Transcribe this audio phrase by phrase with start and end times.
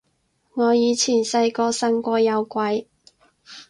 [0.55, 2.87] 我以前細個信過有鬼